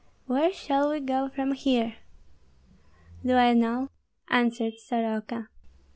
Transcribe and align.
Where 0.25 0.51
shall 0.51 0.89
we 0.89 0.99
go 0.99 1.29
from 1.29 1.51
here?" 1.51 1.97
"Do 3.23 3.35
I 3.35 3.53
know?" 3.53 3.89
answered 4.31 4.79
Soroka. 4.79 5.49